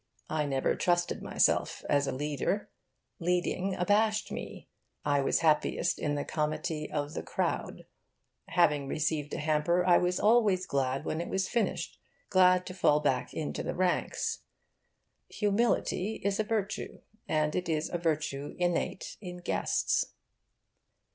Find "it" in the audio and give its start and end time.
11.21-11.29, 17.55-17.69